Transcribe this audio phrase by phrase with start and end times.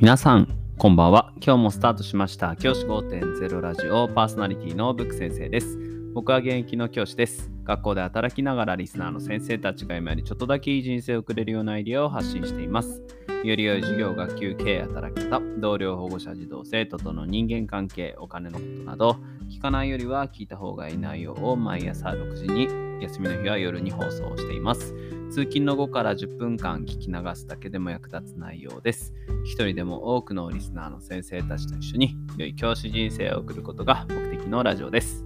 [0.00, 0.48] 皆さん、
[0.78, 1.30] こんばんは。
[1.44, 2.56] 今日もスタートしました。
[2.56, 5.78] 教師5.0ラジオパーソナリティのブック先生です。
[6.14, 7.50] 僕は現役の教師です。
[7.64, 13.02] 学校で働きながらリスナーの先生たちが今よりちょっとだけいい人生を送れるようなアイデアを発信しています。
[13.44, 19.18] より良い授業、学級、経営、働き方、同僚、保護者、児童、生徒との人間関係、お金のことなど、
[19.50, 22.68] 聞かないよりは聞いた方がいい内容を毎朝6時に、
[23.02, 24.94] 休みの日は夜に放送しています。
[25.30, 29.14] 通勤の後から10分間聞き流すだけでも役立つ内容です。
[29.44, 35.24] 一人でも多くのリスナーの先生たちと一緒に良い教師人生を送ることが目的のラジオです。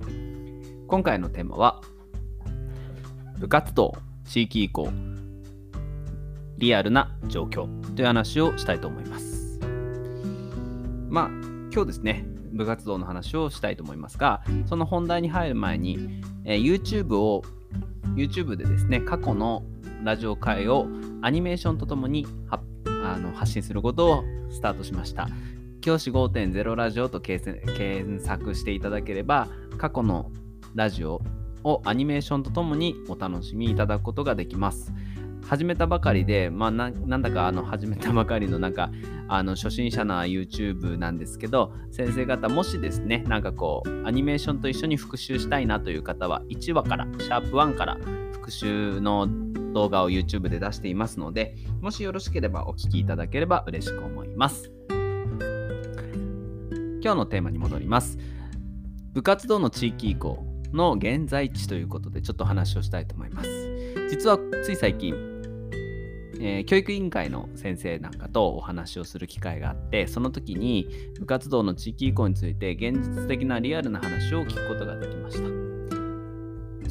[0.88, 1.80] 今回のテーマは
[3.38, 3.94] 部活動、
[4.26, 4.90] 地域移行、
[6.58, 9.58] リアルな状況という話をしたいと思います。
[11.08, 11.28] まあ
[11.72, 17.42] 今日ですね、部活動の話をしたいと思いますが、その本題に入る前に、えー YouTube を
[18.16, 19.64] YouTube でですね、過去の
[20.02, 20.86] ラジオ会を
[21.22, 22.64] アニメーションとともに発
[23.04, 25.28] あの発信することをスタートしました。
[25.80, 30.30] 教師5.0ラジオと検索検索していただければ、過去の
[30.74, 31.20] ラジオ
[31.62, 34.92] をアニメーションとともにお楽しみいただくことができます。
[35.46, 38.90] 始めたばかりで、まあ、ななんだかあの始めたばかりのなんか
[39.28, 47.98] あの初心者な YouTube なんですけど先生方もしですねなんかこうアニメーションと一緒に復習したいなという方は1話からシャープ1から
[48.44, 49.26] 復習の
[49.72, 54.70] 動画を YouTube で出していますのでもしよろしければお聞きいただければ嬉しく思います。
[57.00, 58.18] 今日のテーマに戻ります。
[59.14, 63.48] 部活動の地域移行の現在地ということでちょっと話をしたいと思います。
[64.10, 65.14] 実はつい最近
[66.38, 75.63] えー教育委員会の先生なんかとお話をする機会があってその時に部活動の地域移行について現実的なリアルな話を聞くことができました。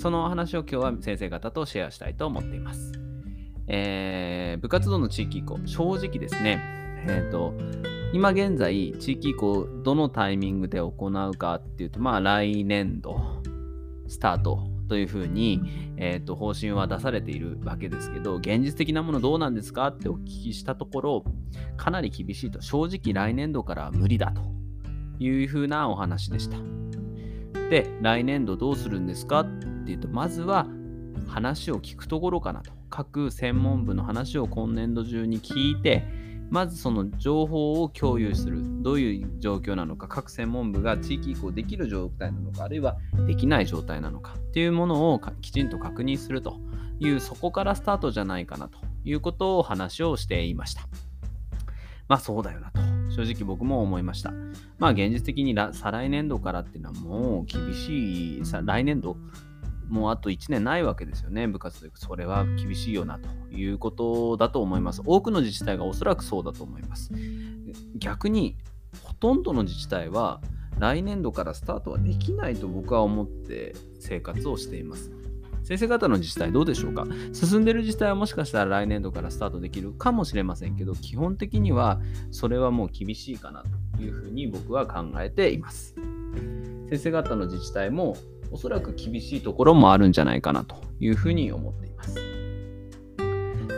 [0.03, 2.91] そのお話を今日は先生方とシェアしたいと思っています、
[3.67, 6.59] えー部活動の地域移行正直ですね。
[7.07, 7.53] えっ、と
[8.11, 13.17] 今現在地域移行どのタイミングで行うかっていうとまあ来年度
[14.09, 15.61] スタートというふうに、
[15.95, 21.23] えーと方針は出されているわけですけど現実的なものどうなんですかってお聞きしたところ
[21.77, 22.61] かなり厳しいと。
[22.61, 24.41] 正直来年度からは無理だと
[25.19, 26.57] いうふうなお話でした。
[27.69, 29.45] で来年度どうするんですか
[29.83, 30.67] っていうとまずは
[31.27, 32.71] 話を聞くところかなと。
[32.89, 36.03] 各専門部の話を今年度中に聞いて
[36.51, 38.61] まずその情報を共有する。
[38.83, 46.59] どういう状況なのか各専門部が地域移行できる状態なのかあるいはできない状態なのかっていうものをきちんと確認すると。
[46.99, 50.83] いうそこからスタートじゃないかなということを話をしていました。
[52.07, 52.81] まあそうだよなと
[53.15, 54.31] 正直僕も思いました。
[54.77, 59.17] まあ現実的に再来年度からっていうのはもう厳しいさ来年度
[59.89, 61.91] もうあと1年ないわけですよね、部活で。
[61.95, 65.01] それは厳しいよなということだと思います。
[65.05, 67.11] 多くの自治体がおそらくそうだと思います。
[67.97, 68.57] 逆に、
[69.03, 70.41] ほとんどの自治体は
[70.79, 75.11] 来年度からスタートはできないと僕は思って生活をしています。
[75.63, 77.07] 先生方の自治体どうでしょうか？
[77.31, 82.01] 進んでる自治体はもしかしたら来年度からスタートできるかもしれませんけど、基本的には
[82.31, 83.63] それはもう厳しいかな
[83.95, 85.95] というふうに僕は考えています。
[86.89, 88.17] 先生方の自治体も
[88.53, 92.19] おそらく厳しいところもあるんじゃないかなというふうに思っています。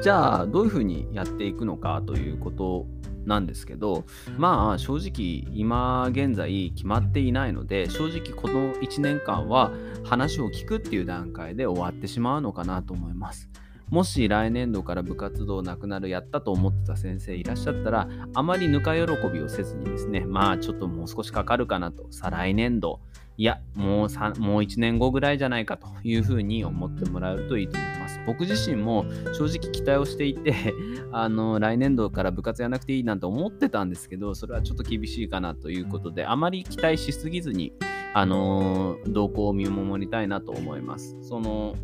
[0.04, 2.86] じゃあどういうふうにやっていくのかということ
[3.26, 4.04] なんですけど
[4.38, 9.72] まあ正直今現在決まっていないので正直この1年間は
[10.04, 13.50] 話を聞くっていう段階で終わってしまうのかなと思います。
[13.90, 23.00] もし来年度から部活動なくなるやったと思ってた先生いらっしゃったらあまりぬか喜びをせずにですねまあちょっともう少しかかるかなと再来年度
[23.38, 28.20] いやもうさもう1年後ぐらいじゃないかというふうに思ってもらえるといいと思います。
[28.26, 30.74] 僕自身も正直期待をしていて
[31.12, 37.74] あの来年度から部活やらなくていいなんて思ってたんですけどそれはちょっと厳しいかなということであまり期待しすぎずに
[38.14, 41.18] あの動向を見守りたいなと思います。
[41.22, 41.76] その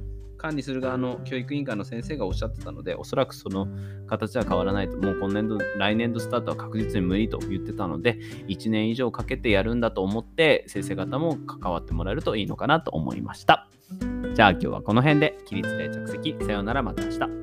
[0.41, 3.67] 管理する側の教育委員会の先生がおっしゃってたので、おそらくその
[4.07, 8.17] 形は変わらないと、もう今年度、来年度スタートは確実に無理と言ってたので、
[8.47, 13.67] 1年以上かけてやるんだと思って、先生方も関わってもらえるといいのかなと思いました。
[14.33, 17.40] じゃあ今日はこの辺で、起立で着席、さようなら、また明日。